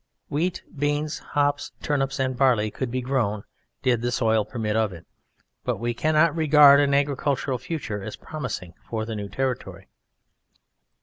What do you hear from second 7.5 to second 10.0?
future as promising for the new territory.